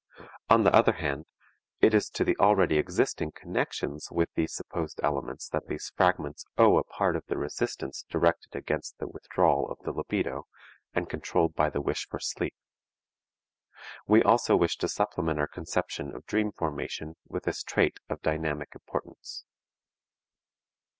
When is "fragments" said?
5.95-6.43